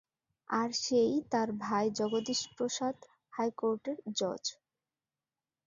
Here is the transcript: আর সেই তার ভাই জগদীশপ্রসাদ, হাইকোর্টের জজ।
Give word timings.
আর 0.49 0.69
সেই 0.83 1.13
তার 1.31 1.49
ভাই 1.63 1.85
জগদীশপ্রসাদ, 1.99 2.95
হাইকোর্টের 3.33 3.97
জজ। 4.17 4.43